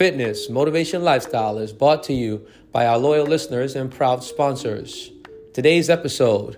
[0.00, 5.12] fitness, motivation, lifestyle is brought to you by our loyal listeners and proud sponsors.
[5.52, 6.56] Today's episode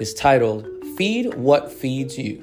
[0.00, 2.42] is titled Feed What Feeds You.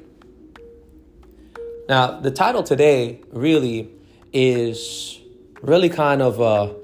[1.88, 3.90] Now, the title today really
[4.32, 5.18] is
[5.62, 6.76] really kind of a,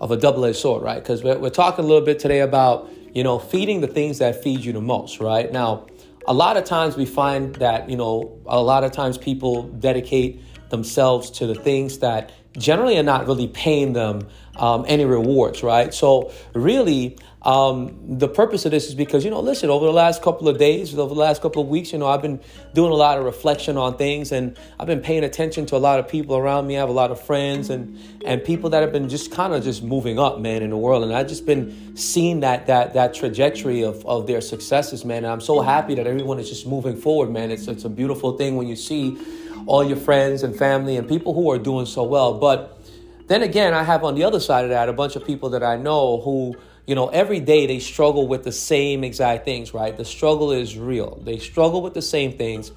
[0.00, 0.98] of a double edged sword, right?
[1.02, 4.42] Because we're, we're talking a little bit today about, you know, feeding the things that
[4.42, 5.52] feed you the most, right?
[5.52, 5.86] Now,
[6.26, 10.40] a lot of times we find that, you know, a lot of times people dedicate
[10.70, 15.92] themselves to the things that generally are not really paying them um, any rewards, right?
[15.92, 20.20] So, really, um, the purpose of this is because, you know, listen, over the last
[20.20, 22.40] couple of days, over the last couple of weeks, you know, I've been
[22.74, 26.00] doing a lot of reflection on things and I've been paying attention to a lot
[26.00, 26.76] of people around me.
[26.76, 29.62] I have a lot of friends and, and people that have been just kind of
[29.62, 31.04] just moving up, man, in the world.
[31.04, 35.18] And I've just been seeing that, that, that trajectory of, of their successes, man.
[35.18, 37.52] And I'm so happy that everyone is just moving forward, man.
[37.52, 39.18] It's, it's a beautiful thing when you see
[39.66, 42.34] all your friends and family and people who are doing so well.
[42.34, 42.78] But
[43.26, 45.62] then again, I have on the other side of that a bunch of people that
[45.62, 46.54] I know who,
[46.86, 49.96] you know, every day they struggle with the same exact things, right?
[49.96, 51.20] The struggle is real.
[51.24, 52.70] They struggle with the same things.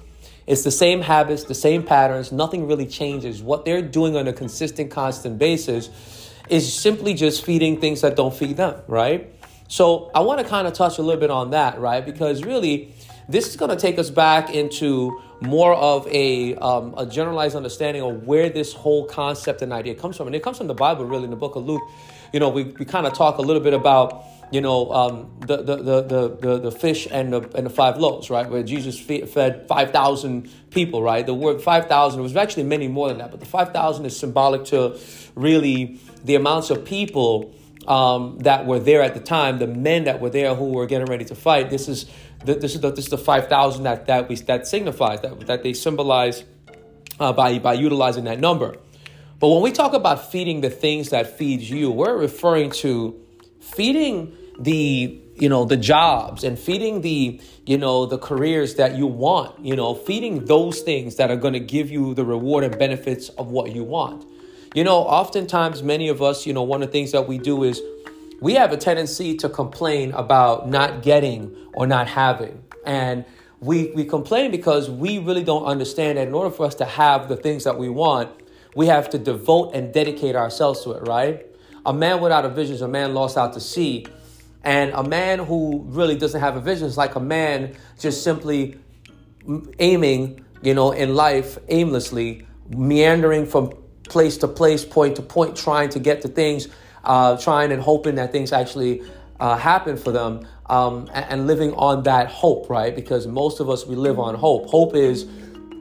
[0.46, 2.32] It's the same habits, the same patterns.
[2.32, 3.42] Nothing really changes.
[3.42, 5.90] What they're doing on a consistent, constant basis
[6.48, 9.32] is simply just feeding things that don't feed them, right?
[9.68, 12.04] So I want to kind of touch a little bit on that, right?
[12.04, 12.92] Because really,
[13.28, 18.02] this is going to take us back into more of a, um, a generalized understanding
[18.02, 20.26] of where this whole concept and idea comes from.
[20.26, 21.82] And it comes from the Bible, really, in the book of Luke.
[22.32, 25.56] You know, we, we kind of talk a little bit about, you know, um, the,
[25.58, 28.48] the, the, the, the, fish and the, and the five loaves, right?
[28.48, 31.24] Where Jesus fed 5,000 people, right?
[31.24, 34.98] The word 5,000 was actually many more than that, but the 5,000 is symbolic to
[35.34, 37.54] really the amounts of people
[37.88, 41.06] um, that were there at the time, the men that were there who were getting
[41.06, 41.70] ready to fight.
[41.70, 42.06] This is
[42.44, 45.62] this is the, this is the five thousand that that we that signifies that that
[45.62, 46.44] they symbolize
[47.18, 48.76] uh, by by utilizing that number.
[49.38, 53.18] But when we talk about feeding the things that feeds you, we're referring to
[53.60, 59.06] feeding the you know the jobs and feeding the you know the careers that you
[59.06, 62.78] want you know feeding those things that are going to give you the reward and
[62.78, 64.24] benefits of what you want
[64.72, 67.64] you know, oftentimes, many of us, you know, one of the things that we do
[67.64, 67.82] is
[68.40, 72.62] we have a tendency to complain about not getting or not having.
[72.84, 73.24] And
[73.60, 77.28] we, we complain because we really don't understand that in order for us to have
[77.28, 78.30] the things that we want,
[78.74, 81.46] we have to devote and dedicate ourselves to it, right?
[81.84, 84.06] A man without a vision is a man lost out to sea.
[84.62, 88.78] And a man who really doesn't have a vision is like a man just simply
[89.78, 93.72] aiming, you know, in life aimlessly, meandering from
[94.04, 96.68] place to place, point to point, trying to get to things,
[97.04, 99.02] uh, trying and hoping that things actually
[99.38, 102.94] uh, happen for them, um, and, and, living on that hope, right?
[102.94, 104.68] Because most of us, we live on hope.
[104.68, 105.26] Hope is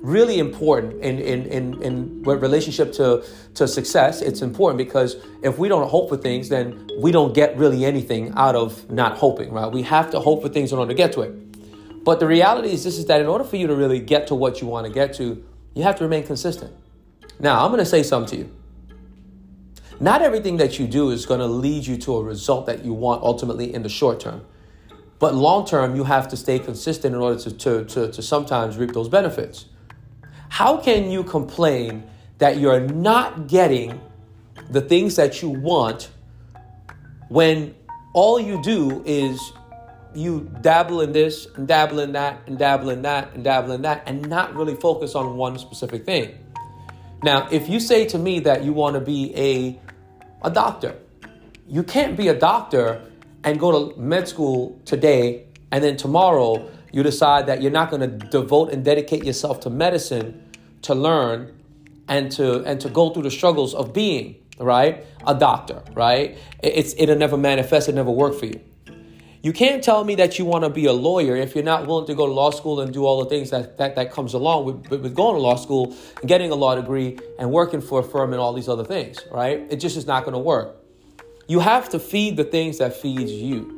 [0.01, 3.23] really important in, in, in, in relationship to,
[3.55, 4.21] to success.
[4.21, 8.31] It's important because if we don't hope for things, then we don't get really anything
[8.37, 9.69] out of not hoping, right?
[9.69, 12.03] We have to hope for things in order to get to it.
[12.05, 14.35] But the reality is this is that in order for you to really get to
[14.35, 15.43] what you want to get to,
[15.75, 16.73] you have to remain consistent.
[17.39, 18.58] Now, I'm going to say something to you.
[20.01, 22.93] Not everything that you do is going to lead you to a result that you
[22.93, 24.45] want ultimately in the short term.
[25.19, 28.77] But long term, you have to stay consistent in order to, to, to, to sometimes
[28.77, 29.65] reap those benefits.
[30.47, 33.99] How can you complain that you're not getting
[34.69, 36.09] the things that you want
[37.27, 37.75] when
[38.13, 39.51] all you do is
[40.15, 43.81] you dabble in this and dabble in that and dabble in that and dabble in
[43.81, 46.37] that and not really focus on one specific thing?
[47.21, 49.79] Now, if you say to me that you want to be a,
[50.41, 50.95] a doctor,
[51.67, 53.01] you can't be a doctor
[53.43, 58.01] and go to med school today and then tomorrow you decide that you're not going
[58.01, 60.49] to devote and dedicate yourself to medicine
[60.81, 61.55] to learn
[62.07, 66.37] and to and to go through the struggles of being right a doctor right?
[66.63, 68.59] It's it'll never manifest it never work for you
[69.41, 72.05] you can't tell me that you want to be a lawyer if you're not willing
[72.07, 74.65] to go to law school and do all the things that, that, that comes along
[74.65, 78.03] with, with going to law school and getting a law degree and working for a
[78.03, 79.65] firm and all these other things, right?
[79.69, 80.75] It just is not going to work.
[81.47, 83.75] You have to feed the things that feeds you.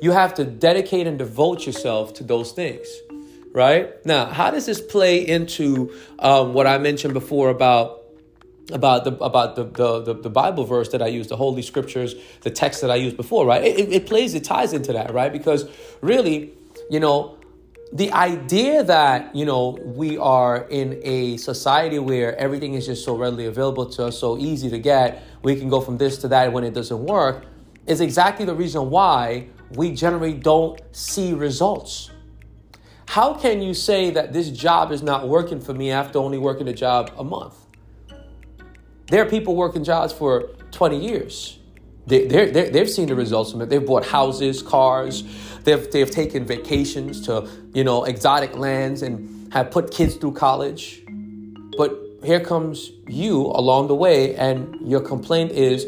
[0.00, 2.86] You have to dedicate and devote yourself to those things,
[3.52, 3.94] right?
[4.06, 8.05] Now, how does this play into um, what I mentioned before about
[8.72, 12.50] about the about the, the, the Bible verse that I use, the Holy Scriptures, the
[12.50, 13.62] text that I used before, right?
[13.64, 15.32] It, it plays, it ties into that, right?
[15.32, 15.68] Because
[16.00, 16.52] really,
[16.90, 17.38] you know,
[17.92, 23.16] the idea that you know we are in a society where everything is just so
[23.16, 26.52] readily available to us, so easy to get, we can go from this to that
[26.52, 27.44] when it doesn't work,
[27.86, 29.46] is exactly the reason why
[29.76, 32.10] we generally don't see results.
[33.08, 36.66] How can you say that this job is not working for me after only working
[36.66, 37.65] a job a month?
[39.08, 41.58] There are people working jobs for 20 years.
[42.06, 43.68] They, they're, they're, they've seen the results from it.
[43.68, 45.22] They've bought houses, cars.
[45.64, 51.02] They've, they've taken vacations to, you know, exotic lands and have put kids through college.
[51.76, 55.84] But here comes you along the way, and your complaint is,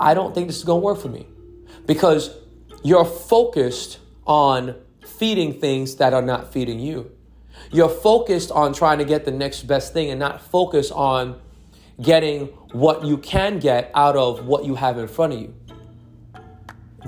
[0.00, 1.26] I don't think this is going to work for me.
[1.86, 2.36] Because
[2.82, 7.10] you're focused on feeding things that are not feeding you.
[7.70, 11.40] You're focused on trying to get the next best thing and not focus on
[12.00, 15.54] getting what you can get out of what you have in front of you.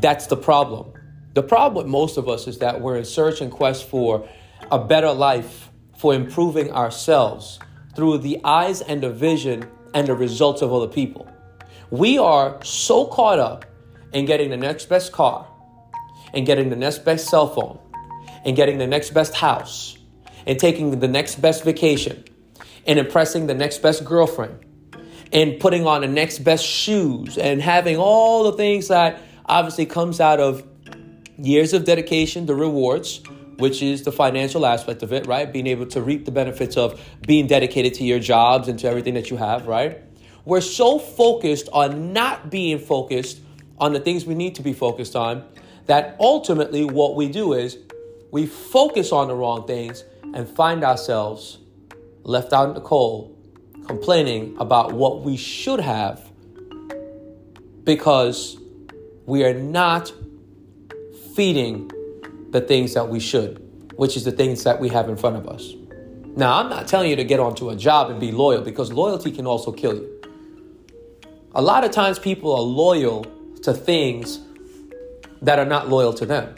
[0.01, 0.93] That's the problem.
[1.35, 4.29] The problem with most of us is that we're in search and quest for
[4.71, 7.59] a better life, for improving ourselves
[7.97, 11.29] through the eyes and the vision and the results of other people.
[11.91, 13.65] We are so caught up
[14.13, 15.47] in getting the next best car,
[16.33, 17.79] and getting the next best cell phone,
[18.45, 19.97] and getting the next best house,
[20.47, 22.25] and taking the next best vacation,
[22.87, 24.65] and impressing the next best girlfriend,
[25.35, 30.21] and putting on the next best shoes, and having all the things that obviously comes
[30.21, 30.65] out of
[31.37, 33.21] years of dedication, the rewards,
[33.59, 35.53] which is the financial aspect of it, right?
[35.53, 39.15] Being able to reap the benefits of being dedicated to your jobs and to everything
[39.15, 40.01] that you have, right?
[40.45, 43.41] We're so focused on not being focused
[43.79, 45.45] on the things we need to be focused on
[45.87, 47.79] that ultimately what we do is
[48.31, 51.59] we focus on the wrong things and find ourselves
[52.23, 53.34] left out in the cold
[53.87, 56.31] complaining about what we should have
[57.85, 58.59] because
[59.27, 60.13] we are not
[61.35, 61.91] feeding
[62.51, 63.59] the things that we should,
[63.97, 65.75] which is the things that we have in front of us.
[66.37, 69.31] Now, I'm not telling you to get onto a job and be loyal because loyalty
[69.31, 70.21] can also kill you.
[71.55, 73.25] A lot of times people are loyal
[73.63, 74.41] to things
[75.43, 76.55] that are not loyal to them.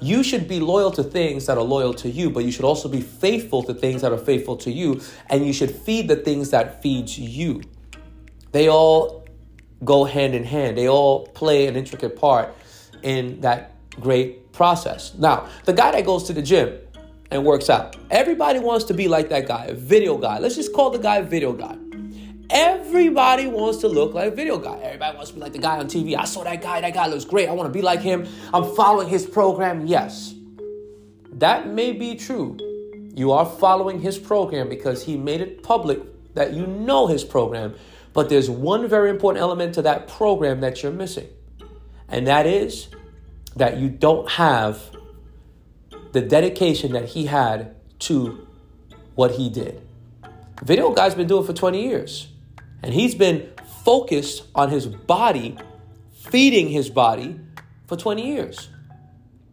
[0.00, 2.88] You should be loyal to things that are loyal to you, but you should also
[2.88, 5.00] be faithful to things that are faithful to you,
[5.30, 7.62] and you should feed the things that feeds you.
[8.52, 9.26] They all
[9.84, 10.78] go hand in hand.
[10.78, 12.54] They all play an intricate part
[13.02, 15.14] in that great process.
[15.14, 16.78] Now, the guy that goes to the gym
[17.30, 20.38] and works out, everybody wants to be like that guy, a video guy.
[20.38, 21.76] Let's just call the guy video guy.
[22.50, 24.78] Everybody wants to look like a video guy.
[24.78, 26.16] Everybody wants to be like the guy on TV.
[26.16, 26.80] I saw that guy.
[26.80, 27.48] That guy looks great.
[27.48, 28.26] I want to be like him.
[28.52, 29.86] I'm following his program.
[29.86, 30.34] Yes,
[31.32, 32.58] that may be true.
[33.14, 36.00] You are following his program because he made it public
[36.34, 37.74] that you know his program.
[38.12, 41.28] But there's one very important element to that program that you're missing,
[42.08, 42.88] and that is
[43.56, 44.90] that you don't have
[46.12, 48.46] the dedication that he had to
[49.14, 49.80] what he did.
[50.62, 52.28] Video guy's been doing for 20 years.
[52.84, 53.50] And he's been
[53.82, 55.56] focused on his body,
[56.12, 57.40] feeding his body
[57.86, 58.68] for 20 years.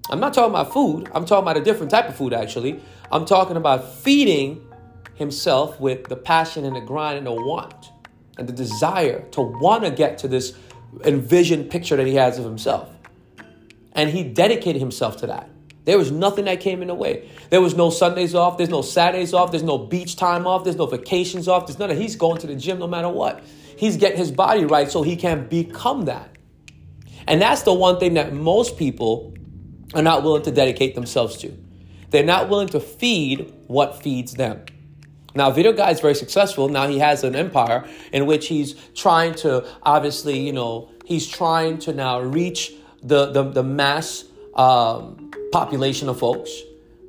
[0.10, 2.82] I'm not talking about food, I'm talking about a different type of food actually.
[3.10, 4.68] I'm talking about feeding
[5.16, 7.92] himself with the passion and the grind and the want
[8.38, 10.54] and the desire to want to get to this
[11.06, 12.90] envisioned picture that he has of himself.
[13.94, 15.50] And he dedicated himself to that.
[15.86, 17.30] There was nothing that came in the way.
[17.50, 18.58] There was no Sundays off.
[18.58, 19.52] There's no Saturdays off.
[19.52, 20.64] There's no beach time off.
[20.64, 21.66] There's no vacations off.
[21.66, 23.44] There's none of He's going to the gym no matter what.
[23.78, 26.36] He's getting his body right so he can become that.
[27.28, 29.34] And that's the one thing that most people
[29.94, 31.58] are not willing to dedicate themselves to.
[32.12, 34.66] They're not willing to feed what feeds them.
[35.34, 36.68] Now, Video Guy is very successful.
[36.68, 41.80] Now he has an empire in which he's trying to, obviously, you know, he's trying
[41.80, 44.26] to now reach the, the, the mass
[44.56, 46.62] um, population of folks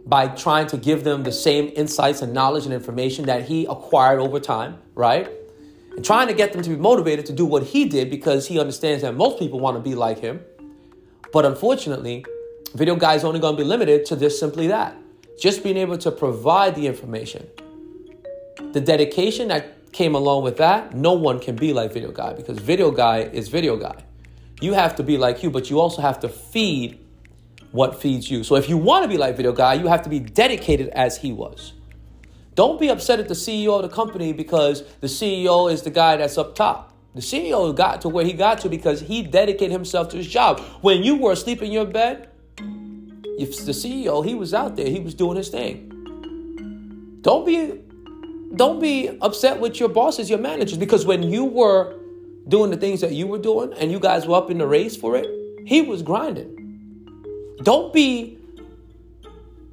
[0.06, 4.18] by trying to give them the same insights and knowledge and information that he acquired
[4.18, 5.30] over time, right?
[5.94, 8.58] And trying to get them to be motivated to do what he did because he
[8.58, 10.40] understands that most people want to be like him.
[11.32, 12.24] But unfortunately,
[12.74, 14.96] Video Guy is only going to be limited to just simply that
[15.38, 17.46] just being able to provide the information.
[18.72, 22.58] The dedication that came along with that, no one can be like Video Guy because
[22.58, 24.04] Video Guy is Video Guy.
[24.60, 27.01] You have to be like you, but you also have to feed
[27.72, 28.44] what feeds you.
[28.44, 31.16] So if you want to be like Video Guy, you have to be dedicated as
[31.18, 31.72] he was.
[32.54, 36.16] Don't be upset at the CEO of the company because the CEO is the guy
[36.16, 36.94] that's up top.
[37.14, 40.60] The CEO got to where he got to because he dedicated himself to his job.
[40.80, 42.28] When you were asleep in your bed,
[43.38, 45.88] if the CEO, he was out there, he was doing his thing.
[47.22, 47.80] Don't be
[48.54, 51.98] don't be upset with your bosses, your managers, because when you were
[52.48, 54.94] doing the things that you were doing and you guys were up in the race
[54.94, 55.26] for it,
[55.66, 56.61] he was grinding.
[57.62, 58.38] Don't be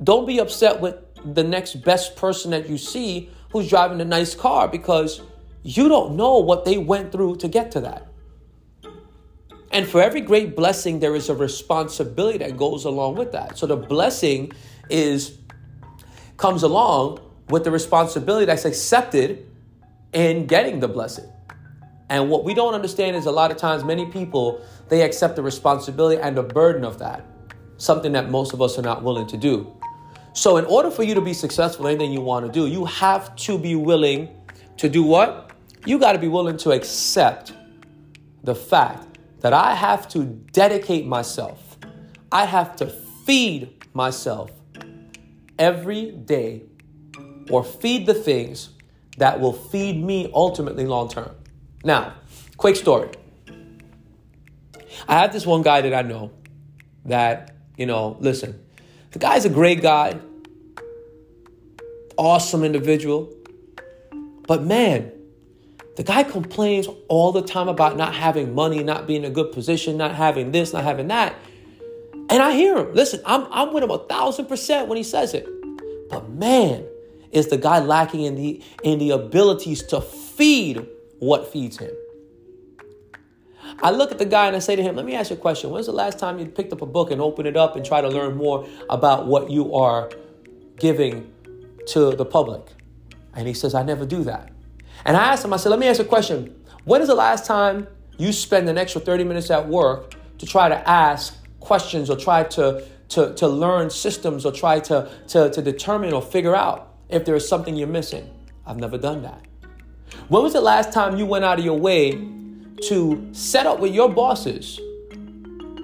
[0.01, 4.33] don't be upset with the next best person that you see who's driving a nice
[4.33, 5.21] car because
[5.63, 8.07] you don't know what they went through to get to that.
[9.71, 13.57] And for every great blessing, there is a responsibility that goes along with that.
[13.57, 14.51] So the blessing
[14.89, 15.37] is
[16.37, 17.19] comes along
[17.49, 19.45] with the responsibility that's accepted
[20.13, 21.29] in getting the blessing.
[22.09, 25.43] And what we don't understand is a lot of times many people they accept the
[25.43, 27.23] responsibility and the burden of that,
[27.79, 29.75] something that most of us are not willing to do.
[30.33, 32.85] So, in order for you to be successful in anything you want to do, you
[32.85, 34.29] have to be willing
[34.77, 35.51] to do what?
[35.85, 37.53] You got to be willing to accept
[38.43, 41.77] the fact that I have to dedicate myself,
[42.31, 42.87] I have to
[43.25, 44.51] feed myself
[45.57, 46.63] every day
[47.49, 48.69] or feed the things
[49.17, 51.35] that will feed me ultimately long term.
[51.83, 52.13] Now,
[52.57, 53.09] quick story.
[55.07, 56.31] I have this one guy that I know
[57.05, 58.59] that, you know, listen,
[59.11, 60.19] the guy's a great guy,
[62.17, 63.33] awesome individual,
[64.45, 65.13] but man,
[65.95, 69.53] the guy complains all the time about not having money, not being in a good
[69.53, 71.35] position, not having this, not having that.
[72.29, 72.93] And I hear him.
[72.93, 75.47] Listen, I'm, I'm with him a thousand percent when he says it.
[76.09, 76.85] But man,
[77.31, 80.85] is the guy lacking in the in the abilities to feed
[81.19, 81.91] what feeds him.
[83.81, 85.39] I look at the guy and I say to him, let me ask you a
[85.39, 85.69] question.
[85.69, 88.01] When's the last time you picked up a book and opened it up and try
[88.01, 90.09] to learn more about what you are
[90.77, 91.31] giving
[91.87, 92.61] to the public?
[93.35, 94.51] And he says, I never do that.
[95.05, 96.63] And I asked him, I said, let me ask you a question.
[96.83, 100.67] When is the last time you spend an extra 30 minutes at work to try
[100.67, 105.61] to ask questions or try to, to, to learn systems or try to, to, to
[105.61, 108.29] determine or figure out if there is something you're missing?
[108.65, 109.45] I've never done that.
[110.27, 112.11] When was the last time you went out of your way
[112.83, 114.79] to set up with your bosses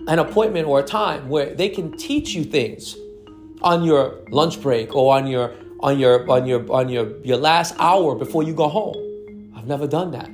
[0.07, 2.95] an appointment or a time where they can teach you things
[3.61, 7.75] on your lunch break or on your on your on your on your your last
[7.79, 9.53] hour before you go home?
[9.55, 10.29] I've never done that.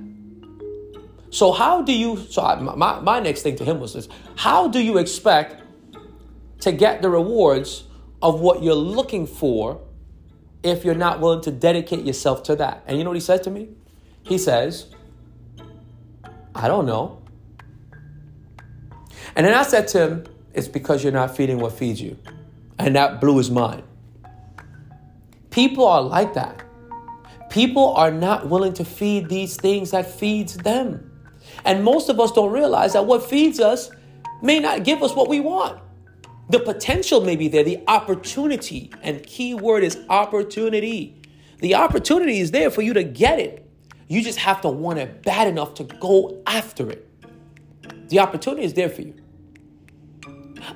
[1.29, 4.67] So how do you so I, my, my next thing to him was this how
[4.67, 5.61] do you expect
[6.61, 7.85] to get the rewards
[8.21, 9.81] of what you're looking for
[10.63, 12.83] if you're not willing to dedicate yourself to that.
[12.85, 13.69] And you know what he said to me?
[14.21, 14.93] He says,
[16.55, 17.21] I don't know.
[19.35, 22.17] And then I said to him, It's because you're not feeding what feeds you.
[22.77, 23.83] And that blew his mind.
[25.49, 26.63] People are like that.
[27.49, 31.11] People are not willing to feed these things that feeds them.
[31.65, 33.91] And most of us don't realize that what feeds us
[34.41, 35.79] may not give us what we want.
[36.49, 41.21] The potential may be there, the opportunity, and key word is opportunity.
[41.59, 43.70] The opportunity is there for you to get it.
[44.11, 47.07] You just have to want it bad enough to go after it.
[48.09, 49.15] The opportunity is there for you.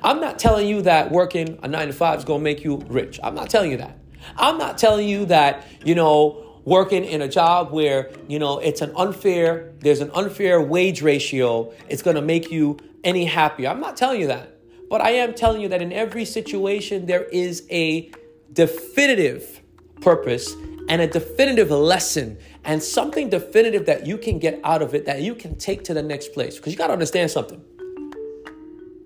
[0.02, 2.78] I'm not telling you that working a nine to five is going to make you
[2.88, 3.20] rich.
[3.22, 3.98] I'm not telling you that.
[4.38, 8.80] I'm not telling you that, you know, working in a job where, you know, it's
[8.80, 13.68] an unfair, there's an unfair wage ratio, it's going to make you any happier.
[13.68, 14.56] I'm not telling you that.
[14.88, 18.10] But I am telling you that in every situation, there is a
[18.54, 19.60] definitive
[20.00, 20.54] purpose
[20.88, 25.22] and a definitive lesson and something definitive that you can get out of it that
[25.22, 26.56] you can take to the next place.
[26.56, 27.62] Because you got to understand something.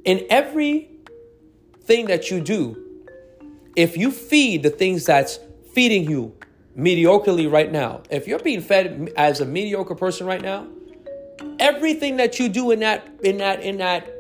[0.05, 0.91] In every
[1.83, 2.77] thing that you do,
[3.77, 5.39] if you feed the things that's
[5.73, 6.35] feeding you
[6.77, 10.67] mediocrely right now, if you're being fed as a mediocre person right now,
[11.59, 14.11] everything that you do in that in that in that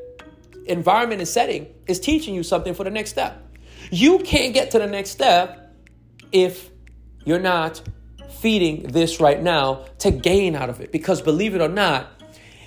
[0.67, 3.47] environment and setting is teaching you something for the next step.
[3.91, 5.75] You can't get to the next step
[6.33, 6.70] if
[7.25, 7.83] you're not
[8.41, 10.93] feeding this right now to gain out of it.
[10.93, 12.09] Because believe it or not,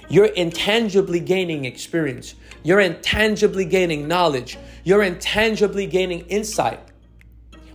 [0.10, 6.80] you're intangibly gaining experience, you're intangibly gaining knowledge, you're intangibly gaining insight,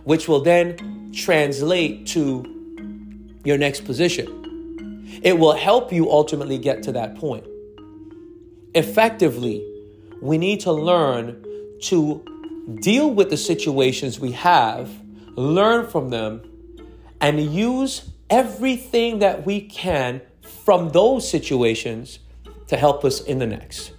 [0.03, 2.45] which will then translate to
[3.43, 5.19] your next position.
[5.23, 7.45] It will help you ultimately get to that point.
[8.75, 9.65] Effectively,
[10.21, 11.43] we need to learn
[11.81, 12.23] to
[12.81, 14.89] deal with the situations we have,
[15.35, 16.41] learn from them,
[17.21, 22.19] and use everything that we can from those situations
[22.67, 23.91] to help us in the next.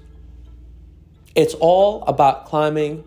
[1.35, 3.05] It's all about climbing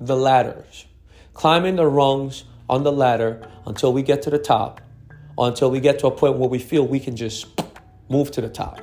[0.00, 0.86] the ladders,
[1.34, 4.80] climbing the rungs on the ladder until we get to the top,
[5.38, 7.46] until we get to a point where we feel we can just
[8.08, 8.80] move to the top.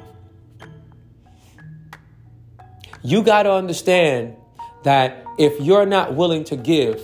[3.01, 4.35] You got to understand
[4.83, 7.01] that if you're not willing to give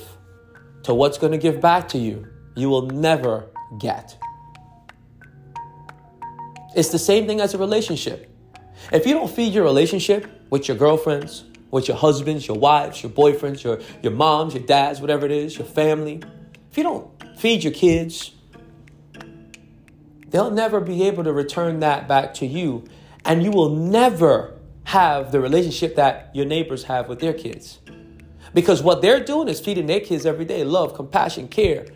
[0.83, 4.17] to what's going to give back to you, you will never get.
[6.75, 8.29] It's the same thing as a relationship.
[8.91, 13.11] If you don't feed your relationship with your girlfriends, with your husbands, your wives, your
[13.11, 16.21] boyfriends, your, your moms, your dads, whatever it is, your family,
[16.69, 18.31] if you don't feed your kids,
[20.29, 22.83] they'll never be able to return that back to you.
[23.23, 27.79] And you will never have the relationship that your neighbors have with their kids.
[28.53, 31.87] Because what they're doing is feeding their kids every day love, compassion, care.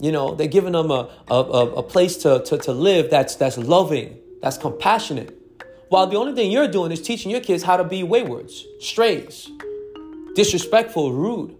[0.00, 3.58] You know, they're giving them a, a, a, place to, to, to live that's, that's
[3.58, 5.36] loving, that's compassionate.
[5.88, 9.50] While the only thing you're doing is teaching your kids how to be waywards, strays,
[10.34, 11.56] disrespectful, rude.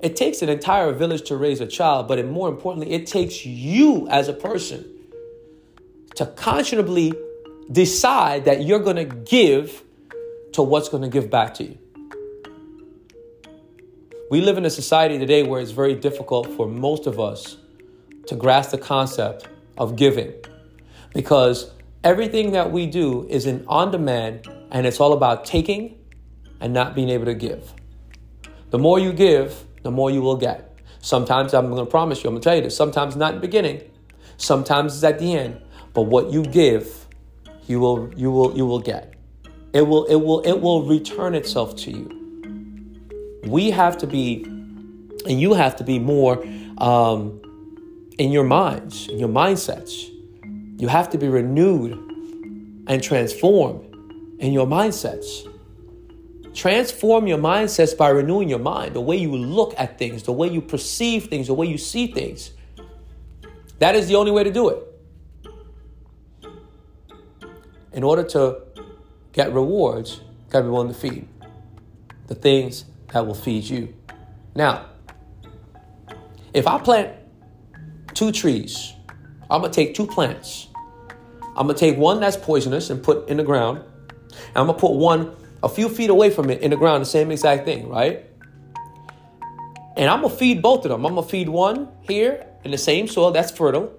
[0.00, 4.08] It takes an entire village to raise a child, but more importantly, it takes you
[4.08, 4.88] as a person
[6.14, 7.12] to conscionably
[7.70, 9.82] decide that you're going to give
[10.52, 11.78] to what's going to give back to you.
[14.30, 17.56] We live in a society today where it's very difficult for most of us
[18.26, 20.34] to grasp the concept of giving
[21.14, 21.70] because
[22.04, 25.96] everything that we do is in on demand and it's all about taking
[26.60, 27.72] and not being able to give.
[28.68, 30.78] The more you give, the more you will get.
[31.00, 32.76] Sometimes I'm going to promise you, I'm going to tell you this.
[32.76, 33.80] Sometimes not in the beginning,
[34.36, 35.62] sometimes it's at the end.
[35.94, 37.06] But what you give,
[37.66, 39.14] you will you will you will get.
[39.72, 42.17] It will it will it will return itself to you.
[43.44, 46.44] We have to be, and you have to be more
[46.78, 47.40] um,
[48.18, 50.10] in your minds, in your mindsets.
[50.80, 51.92] You have to be renewed
[52.86, 53.84] and transformed
[54.38, 55.46] in your mindsets.
[56.54, 60.48] Transform your mindsets by renewing your mind, the way you look at things, the way
[60.48, 62.50] you perceive things, the way you see things.
[63.78, 64.84] That is the only way to do it.
[67.92, 68.62] In order to
[69.32, 71.28] get rewards, gotta be willing to feed
[72.26, 73.94] the things that will feed you.
[74.54, 74.86] Now,
[76.52, 77.14] if I plant
[78.14, 78.94] two trees,
[79.50, 80.68] I'm gonna take two plants.
[81.56, 84.92] I'm gonna take one that's poisonous and put in the ground, and I'm gonna put
[84.92, 88.24] one a few feet away from it in the ground, the same exact thing, right?
[89.96, 91.04] And I'm gonna feed both of them.
[91.04, 93.92] I'm gonna feed one here in the same soil that's fertile,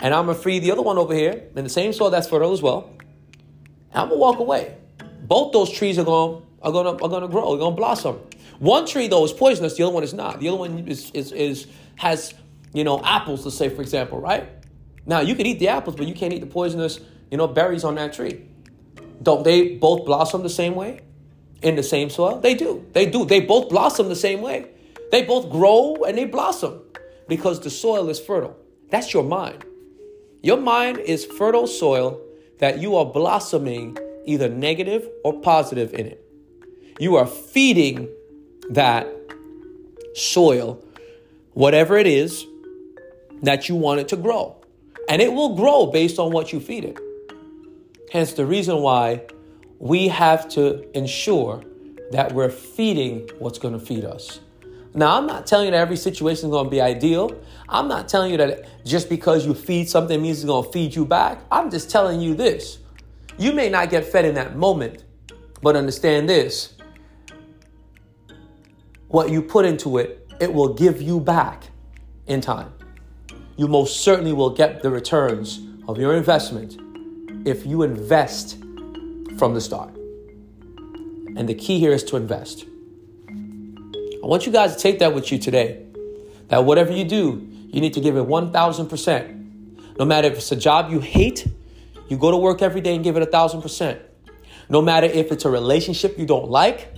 [0.00, 2.52] and I'm gonna feed the other one over here in the same soil that's fertile
[2.52, 2.90] as well.
[3.90, 4.76] And I'm gonna walk away.
[5.22, 8.20] Both those trees are gonna are gonna are gonna grow, They're gonna blossom.
[8.58, 10.40] One tree though is poisonous, the other one is not.
[10.40, 12.34] The other one is is, is has
[12.72, 14.48] you know apples, let's say for example, right?
[15.06, 17.00] Now you can eat the apples, but you can't eat the poisonous
[17.30, 18.46] you know berries on that tree.
[19.22, 21.00] Don't they both blossom the same way?
[21.62, 22.40] in the same soil?
[22.40, 22.86] They do.
[22.92, 23.24] They do.
[23.24, 24.70] They both blossom the same way.
[25.10, 26.80] They both grow and they blossom
[27.28, 28.56] because the soil is fertile.
[28.90, 29.64] That's your mind.
[30.42, 32.20] Your mind is fertile soil
[32.58, 36.22] that you are blossoming either negative or positive in it.
[36.98, 38.08] You are feeding
[38.70, 39.06] that
[40.14, 40.82] soil,
[41.52, 42.46] whatever it is
[43.42, 44.56] that you want it to grow.
[45.08, 46.98] And it will grow based on what you feed it.
[48.12, 49.22] Hence the reason why
[49.78, 51.62] we have to ensure
[52.10, 54.40] that we're feeding what's going to feed us.
[54.94, 57.38] Now, I'm not telling you that every situation is going to be ideal.
[57.68, 60.94] I'm not telling you that just because you feed something means it's going to feed
[60.94, 61.42] you back.
[61.52, 62.78] I'm just telling you this.
[63.38, 65.04] You may not get fed in that moment,
[65.60, 66.75] but understand this.
[69.08, 71.70] What you put into it, it will give you back
[72.26, 72.72] in time.
[73.56, 76.76] You most certainly will get the returns of your investment
[77.46, 78.58] if you invest
[79.38, 79.94] from the start.
[81.36, 82.64] And the key here is to invest.
[83.28, 85.84] I want you guys to take that with you today.
[86.48, 89.98] That whatever you do, you need to give it 1000%.
[89.98, 91.46] No matter if it's a job you hate,
[92.08, 94.00] you go to work every day and give it 1000%.
[94.68, 96.92] No matter if it's a relationship you don't like,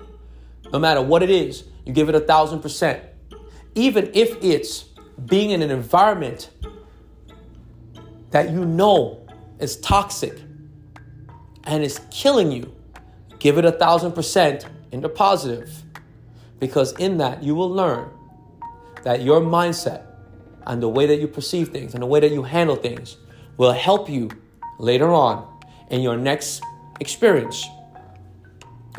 [0.72, 3.00] no matter what it is, you give it a 1000%.
[3.74, 4.84] Even if it's
[5.26, 6.50] being in an environment
[8.30, 9.26] that you know
[9.58, 10.38] is toxic,
[11.68, 12.74] and is killing you,
[13.38, 15.70] give it a thousand percent in the positive.
[16.58, 18.10] Because in that, you will learn
[19.04, 20.06] that your mindset
[20.66, 23.18] and the way that you perceive things and the way that you handle things
[23.58, 24.30] will help you
[24.78, 25.46] later on
[25.90, 26.62] in your next
[27.00, 27.66] experience.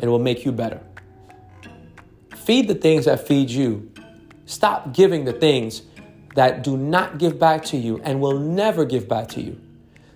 [0.00, 0.80] It will make you better.
[2.50, 3.92] Feed the things that feed you.
[4.44, 5.82] Stop giving the things
[6.34, 9.56] that do not give back to you and will never give back to you.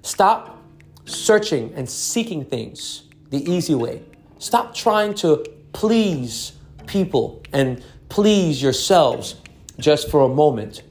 [0.03, 0.61] Stop
[1.05, 4.03] searching and seeking things the easy way.
[4.41, 6.55] Stop trying to please
[6.89, 9.37] people and please yourselves
[9.79, 10.83] just for a moment.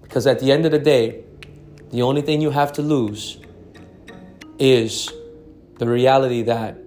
[0.00, 1.24] Because at the end of the day,
[1.90, 3.36] the only thing you have to lose
[4.58, 5.12] is
[5.76, 6.78] the reality that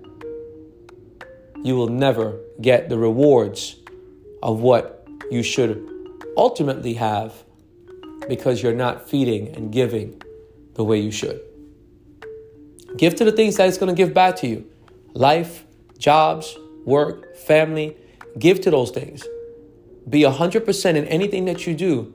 [1.65, 3.77] you will never get the rewards
[4.43, 5.83] of what you should
[6.37, 7.33] ultimately have
[8.29, 10.21] because you're not feeding and giving
[10.75, 11.41] the way you should.
[12.97, 14.69] Give to the things that it's going to give back to you
[15.15, 15.65] life,
[15.97, 17.97] jobs, work, family.
[18.37, 19.23] Give to those things.
[20.07, 22.13] Be 100% in anything that you do,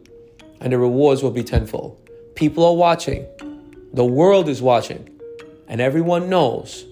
[0.61, 1.99] and the rewards will be tenfold.
[2.37, 3.27] People are watching,
[3.93, 5.11] the world is watching,
[5.67, 6.85] and everyone knows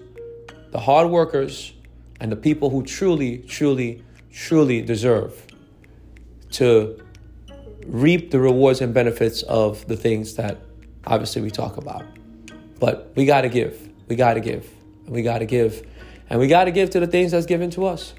[0.71, 1.71] the hard workers
[2.19, 5.45] and the people who truly, truly, truly deserve
[6.51, 7.01] to
[7.85, 10.59] reap the rewards and benefits of the things that
[11.05, 12.05] obviously we talk about.
[12.79, 13.89] But we got to give.
[14.07, 14.69] We got to give.
[15.07, 15.85] We got to give.
[16.29, 18.13] And we got to give to the things that's given to us.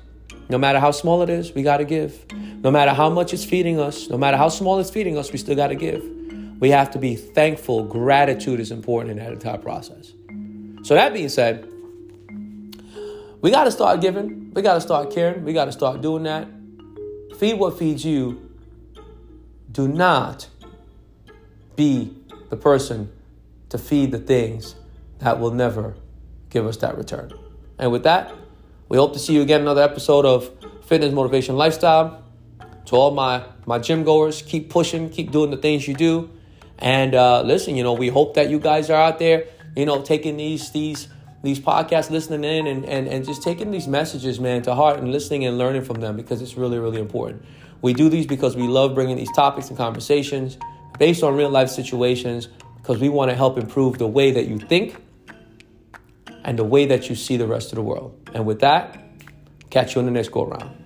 [0.48, 2.26] No matter how small it is, we got to give.
[2.32, 5.38] No matter how much it's feeding us, no matter how small it's feeding us, we
[5.38, 6.02] still got to give.
[6.58, 7.84] We have to be thankful.
[7.84, 10.12] Gratitude is important in that entire process.
[10.82, 11.69] So, that being said,
[13.40, 14.52] we got to start giving.
[14.52, 15.44] We got to start caring.
[15.44, 16.48] We got to start doing that.
[17.38, 18.50] Feed what feeds you.
[19.70, 20.48] Do not
[21.76, 22.16] be
[22.50, 23.10] the person
[23.70, 24.74] to feed the things
[25.20, 25.94] that will never
[26.50, 27.32] give us that return.
[27.78, 28.34] And with that,
[28.88, 30.50] we hope to see you again another episode of
[30.84, 32.24] Fitness Motivation Lifestyle.
[32.86, 36.28] To all my my gym goers, keep pushing, keep doing the things you do,
[36.78, 37.76] and uh, listen.
[37.76, 41.06] You know, we hope that you guys are out there, you know, taking these these
[41.42, 45.10] these podcasts, listening in, and and and just taking these messages, man, to heart, and
[45.10, 47.44] listening and learning from them because it's really really important.
[47.82, 50.58] We do these because we love bringing these topics and conversations
[50.98, 54.58] based on real life situations because we want to help improve the way that you
[54.58, 54.96] think
[56.44, 58.18] and the way that you see the rest of the world.
[58.34, 59.02] And with that,
[59.70, 60.76] catch you on the next go around.